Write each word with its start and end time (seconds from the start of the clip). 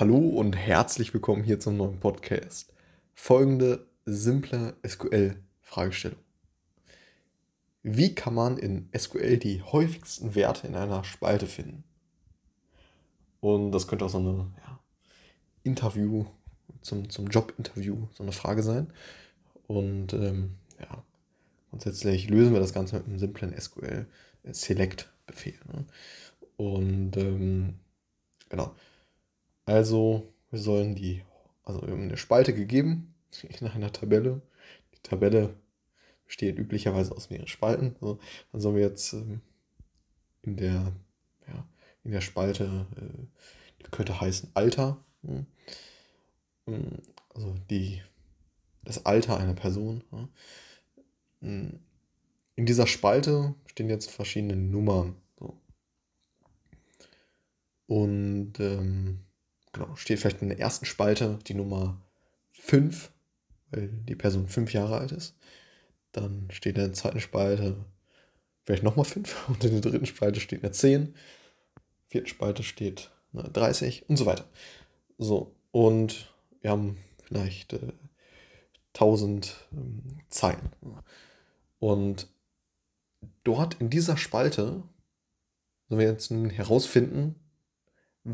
Hallo 0.00 0.16
und 0.16 0.52
herzlich 0.52 1.12
willkommen 1.12 1.42
hier 1.42 1.58
zum 1.58 1.76
neuen 1.76 1.98
Podcast. 1.98 2.72
Folgende 3.14 3.88
simple 4.04 4.76
SQL-Fragestellung. 4.86 6.20
Wie 7.82 8.14
kann 8.14 8.32
man 8.32 8.58
in 8.58 8.88
SQL 8.96 9.38
die 9.38 9.60
häufigsten 9.60 10.36
Werte 10.36 10.68
in 10.68 10.76
einer 10.76 11.02
Spalte 11.02 11.48
finden? 11.48 11.82
Und 13.40 13.72
das 13.72 13.88
könnte 13.88 14.04
auch 14.04 14.10
so 14.10 14.18
eine 14.18 14.52
ja, 14.58 14.78
Interview, 15.64 16.26
zum, 16.80 17.10
zum 17.10 17.26
Job-Interview, 17.26 18.06
so 18.12 18.22
eine 18.22 18.30
Frage 18.30 18.62
sein. 18.62 18.92
Und 19.66 20.12
ähm, 20.12 20.58
ja, 20.78 21.02
grundsätzlich 21.70 22.30
lösen 22.30 22.52
wir 22.52 22.60
das 22.60 22.72
Ganze 22.72 22.98
mit 22.98 23.06
einem 23.06 23.18
simplen 23.18 23.52
SQL-Select-Befehl. 23.60 25.58
Ne? 25.72 25.86
Und 26.56 27.16
ähm, 27.16 27.80
genau 28.48 28.76
also, 29.68 30.32
wir 30.50 30.58
sollen 30.58 30.94
die, 30.94 31.22
also 31.62 31.82
eine 31.82 32.16
Spalte 32.16 32.54
gegeben 32.54 33.12
in 33.60 33.66
einer 33.66 33.92
Tabelle. 33.92 34.40
Die 34.94 35.02
Tabelle 35.02 35.54
besteht 36.24 36.58
üblicherweise 36.58 37.14
aus 37.14 37.28
mehreren 37.28 37.48
Spalten. 37.48 37.94
Also, 38.00 38.18
dann 38.50 38.62
sollen 38.62 38.76
wir 38.76 38.82
jetzt 38.82 39.12
ähm, 39.12 39.42
in 40.40 40.56
der, 40.56 40.92
ja, 41.46 41.68
in 42.02 42.12
der 42.12 42.22
Spalte, 42.22 42.86
äh, 42.96 43.26
die 43.82 43.90
könnte 43.90 44.18
heißen 44.18 44.52
Alter. 44.54 45.04
Hm, 45.22 45.44
also 47.34 47.54
die, 47.68 48.02
das 48.84 49.04
Alter 49.04 49.36
einer 49.36 49.52
Person. 49.52 50.02
Hm, 51.42 51.78
in 52.56 52.64
dieser 52.64 52.86
Spalte 52.86 53.54
stehen 53.66 53.90
jetzt 53.90 54.10
verschiedene 54.10 54.56
Nummern. 54.56 55.14
Und 57.86 58.60
ähm, 58.60 59.24
genau, 59.72 59.94
steht 59.96 60.18
vielleicht 60.18 60.42
in 60.42 60.48
der 60.48 60.58
ersten 60.58 60.86
Spalte 60.86 61.38
die 61.46 61.54
Nummer 61.54 62.00
5, 62.52 63.10
weil 63.70 63.88
die 63.88 64.16
Person 64.16 64.48
5 64.48 64.72
Jahre 64.72 64.98
alt 64.98 65.12
ist. 65.12 65.36
Dann 66.12 66.48
steht 66.50 66.76
in 66.76 66.84
der 66.84 66.92
zweiten 66.92 67.20
Spalte 67.20 67.76
vielleicht 68.64 68.82
nochmal 68.82 69.04
5 69.04 69.48
und 69.48 69.64
in 69.64 69.80
der 69.80 69.90
dritten 69.90 70.06
Spalte 70.06 70.40
steht 70.40 70.62
eine 70.62 70.72
10. 70.72 70.92
In 70.92 71.04
der 71.04 71.12
vierten 72.06 72.28
Spalte 72.28 72.62
steht 72.62 73.10
eine 73.32 73.44
30 73.44 74.08
und 74.08 74.16
so 74.16 74.26
weiter. 74.26 74.46
So, 75.18 75.54
und 75.70 76.32
wir 76.60 76.70
haben 76.70 76.96
vielleicht 77.24 77.72
äh, 77.74 77.92
1000 78.94 79.54
ähm, 79.72 80.02
Zeilen. 80.28 80.70
Und 81.78 82.28
dort 83.44 83.80
in 83.80 83.90
dieser 83.90 84.16
Spalte 84.16 84.82
sollen 85.88 86.00
wir 86.00 86.06
jetzt 86.06 86.30
nun 86.30 86.50
herausfinden, 86.50 87.36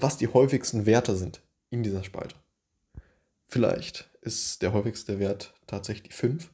was 0.00 0.16
die 0.16 0.28
häufigsten 0.28 0.86
Werte 0.86 1.16
sind 1.16 1.42
in 1.70 1.82
dieser 1.82 2.02
Spalte. 2.02 2.36
Vielleicht 3.46 4.10
ist 4.22 4.62
der 4.62 4.72
häufigste 4.72 5.18
Wert 5.18 5.54
tatsächlich 5.66 6.08
die 6.08 6.14
5 6.14 6.50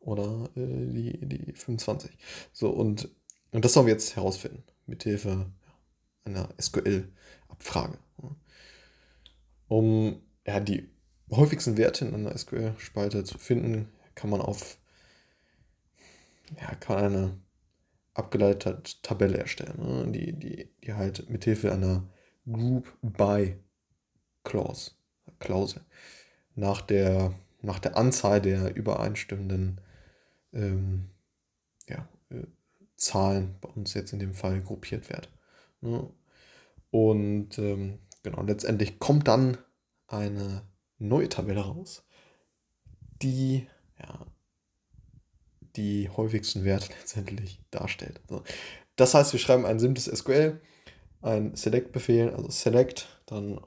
oder 0.00 0.48
äh, 0.56 0.92
die, 0.92 1.18
die 1.22 1.52
25. 1.52 2.10
So, 2.52 2.70
und, 2.70 3.08
und 3.52 3.64
das 3.64 3.72
sollen 3.72 3.86
wir 3.86 3.92
jetzt 3.92 4.16
herausfinden, 4.16 4.64
mithilfe 4.86 5.46
einer 6.24 6.48
SQL-Abfrage. 6.60 7.98
Um 9.68 10.20
ja, 10.44 10.58
die 10.58 10.88
häufigsten 11.30 11.76
Werte 11.76 12.04
in 12.04 12.14
einer 12.14 12.36
SQL-Spalte 12.36 13.24
zu 13.24 13.38
finden, 13.38 13.92
kann 14.14 14.30
man 14.30 14.40
auf 14.40 14.78
ja, 16.60 16.74
kann 16.76 17.04
eine 17.04 17.40
abgeleitete 18.14 19.00
Tabelle 19.02 19.38
erstellen, 19.38 19.76
ne? 19.78 20.12
die, 20.12 20.32
die, 20.32 20.70
die 20.82 20.92
halt 20.94 21.28
mithilfe 21.28 21.72
einer 21.72 22.08
Group 22.50 22.96
by 23.02 23.56
Clause, 24.44 24.92
Klausel 25.38 25.82
nach 26.54 26.80
der, 26.80 27.34
nach 27.60 27.78
der 27.78 27.96
Anzahl 27.96 28.40
der 28.40 28.74
übereinstimmenden 28.74 29.80
ähm, 30.52 31.10
ja, 31.88 32.08
äh, 32.30 32.46
Zahlen 32.96 33.56
bei 33.60 33.68
uns 33.68 33.94
jetzt 33.94 34.12
in 34.12 34.18
dem 34.18 34.34
Fall 34.34 34.60
gruppiert 34.62 35.10
wird. 35.10 35.30
Ne? 35.80 36.08
Und 36.90 37.58
ähm, 37.58 37.98
genau, 38.22 38.42
letztendlich 38.42 38.98
kommt 38.98 39.28
dann 39.28 39.58
eine 40.06 40.62
neue 40.98 41.28
Tabelle 41.28 41.60
raus, 41.60 42.04
die 43.22 43.66
ja, 43.98 44.26
die 45.76 46.08
häufigsten 46.08 46.64
Werte 46.64 46.92
letztendlich 46.98 47.60
darstellt. 47.70 48.20
So. 48.28 48.42
Das 48.96 49.14
heißt, 49.14 49.32
wir 49.32 49.40
schreiben 49.40 49.66
ein 49.66 49.78
simples 49.78 50.06
SQL 50.06 50.60
ein 51.22 51.54
Select-Befehl, 51.56 52.30
also 52.30 52.50
Select, 52.50 53.08
dann 53.26 53.60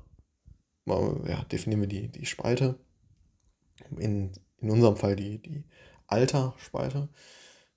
ja, 0.85 1.43
definieren 1.51 1.81
wir 1.81 1.87
die, 1.87 2.07
die 2.07 2.25
Spalte. 2.25 2.75
In, 3.97 4.31
in 4.59 4.71
unserem 4.71 4.97
Fall 4.97 5.15
die, 5.15 5.39
die 5.39 5.63
Alter-Spalte. 6.07 7.09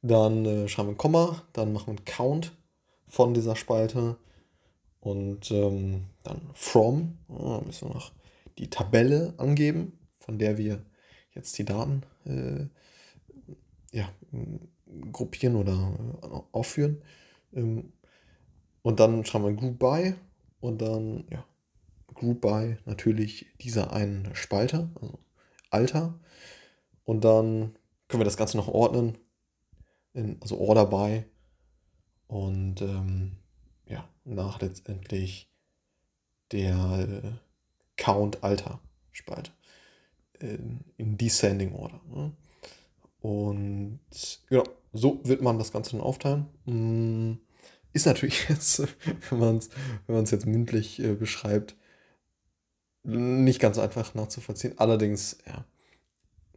Dann 0.03 0.45
äh, 0.45 0.69
schreiben 0.69 0.89
wir 0.89 0.95
ein 0.95 0.99
Komma, 0.99 1.43
dann 1.53 1.73
machen 1.73 1.87
wir 1.87 1.99
einen 1.99 2.05
Count 2.05 2.53
von 3.07 3.35
dieser 3.35 3.55
Spalte 3.55 4.17
und 5.01 5.51
ähm, 5.51 6.07
dann 6.25 6.41
from, 6.55 7.19
ja, 7.29 7.61
müssen 7.61 7.89
wir 7.89 7.95
noch 7.95 8.13
die 8.59 8.71
Tabelle 8.71 9.35
angeben, 9.37 9.99
von 10.19 10.39
der 10.39 10.59
wir 10.59 10.85
jetzt 11.35 11.57
die 11.59 11.65
Daten 11.65 12.03
äh, 12.25 12.67
ja, 13.97 14.09
gruppieren 15.13 15.57
oder 15.57 15.97
äh, 16.23 16.27
aufführen. 16.53 17.03
Ähm, 17.53 17.93
und 18.83 19.01
dann 19.01 19.25
schreiben 19.25 19.45
wir 19.45 19.55
Group 19.55 19.79
By 19.79 20.15
und 20.61 20.83
dann, 20.83 21.25
ja, 21.31 21.45
Group 22.15 22.41
By 22.41 22.77
natürlich 22.85 23.47
dieser 23.61 23.93
einen 23.93 24.35
Spalte, 24.35 24.91
also 25.01 25.19
Alter. 25.71 26.19
Und 27.05 27.25
dann 27.25 27.77
können 28.09 28.21
wir 28.21 28.25
das 28.25 28.37
Ganze 28.37 28.57
noch 28.57 28.69
ordnen, 28.69 29.19
in, 30.13 30.37
also 30.41 30.59
Order 30.59 30.87
By. 30.87 31.25
Und 32.27 32.81
ähm, 32.83 33.39
ja, 33.87 34.09
nach 34.25 34.61
letztendlich 34.61 35.51
der 36.53 37.09
äh, 37.25 37.33
Count 37.97 38.43
Alter 38.43 38.81
Spalte 39.11 39.53
in, 40.41 40.81
in 40.97 41.17
Descending 41.17 41.75
Order. 41.75 42.01
Ne? 42.09 42.33
Und 43.21 44.01
genau, 44.49 44.65
so 44.93 45.21
wird 45.25 45.43
man 45.43 45.59
das 45.59 45.73
Ganze 45.73 45.93
dann 45.93 46.01
aufteilen. 46.01 46.47
Mm. 46.67 47.39
Ist 47.93 48.07
natürlich 48.07 48.49
jetzt, 48.49 48.83
wenn 49.31 49.39
man 49.39 49.59
es 50.25 50.31
jetzt 50.31 50.47
mündlich 50.47 51.01
äh, 51.01 51.15
beschreibt, 51.15 51.77
nicht 53.05 53.61
ganz 53.61 53.79
einfach 53.79 54.15
nachzuvollziehen. 54.15 54.79
Allerdings, 54.79 55.39
ja, 55.47 55.65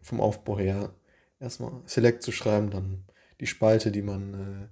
vom 0.02 0.22
Aufbau 0.22 0.60
her 0.60 0.94
erstmal 1.40 1.82
Select 1.86 2.22
zu 2.22 2.32
schreiben, 2.32 2.70
dann 2.70 3.04
die 3.40 3.48
Spalte, 3.48 3.92
die 3.92 4.04
man 4.04 4.70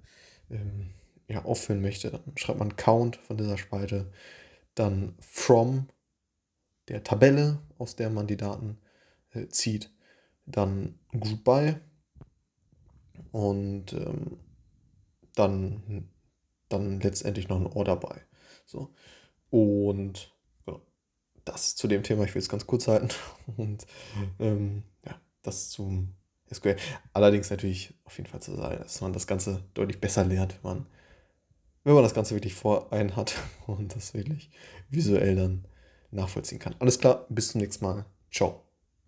äh, 0.50 0.54
ähm, 0.54 0.90
ja, 1.28 1.44
auffüllen 1.44 1.82
möchte. 1.82 2.10
Dann 2.10 2.36
schreibt 2.36 2.58
man 2.58 2.76
Count 2.76 3.16
von 3.16 3.36
dieser 3.36 3.58
Spalte, 3.58 4.12
dann 4.74 5.14
From 5.20 5.88
der 6.88 7.02
Tabelle, 7.02 7.58
aus 7.78 7.96
der 7.96 8.10
man 8.10 8.26
die 8.26 8.36
Daten 8.36 8.78
äh, 9.32 9.48
zieht, 9.48 9.90
dann 10.46 10.98
Group 11.12 11.44
By 11.44 11.74
und 13.32 13.92
ähm, 13.92 14.38
dann 15.34 16.08
dann 16.68 17.00
letztendlich 17.00 17.48
noch 17.48 17.60
ein 17.60 17.66
Ohr 17.66 17.84
dabei. 17.84 18.22
So. 18.66 18.90
Und 19.50 20.34
genau, 20.64 20.80
das 21.44 21.76
zu 21.76 21.88
dem 21.88 22.02
Thema, 22.02 22.24
ich 22.24 22.34
will 22.34 22.42
es 22.42 22.48
ganz 22.48 22.66
kurz 22.66 22.88
halten. 22.88 23.08
Und 23.56 23.86
ähm, 24.38 24.84
ja, 25.04 25.20
das 25.42 25.70
zum 25.70 26.14
SQL. 26.52 26.76
Allerdings 27.12 27.50
natürlich 27.50 27.94
auf 28.04 28.16
jeden 28.16 28.28
Fall 28.28 28.40
zu 28.40 28.54
sagen, 28.56 28.78
dass 28.78 29.00
man 29.00 29.12
das 29.12 29.26
Ganze 29.26 29.64
deutlich 29.74 30.00
besser 30.00 30.24
lernt, 30.24 30.58
wenn 30.62 30.70
man, 30.70 30.86
wenn 31.84 31.94
man 31.94 32.02
das 32.02 32.14
Ganze 32.14 32.34
wirklich 32.34 32.54
vor 32.54 32.92
einen 32.92 33.16
hat 33.16 33.34
und 33.66 33.94
das 33.94 34.14
wirklich 34.14 34.50
visuell 34.88 35.36
dann 35.36 35.64
nachvollziehen 36.10 36.58
kann. 36.58 36.74
Alles 36.78 36.98
klar, 36.98 37.26
bis 37.28 37.48
zum 37.48 37.60
nächsten 37.60 37.84
Mal. 37.84 38.06
Ciao. 38.30 38.63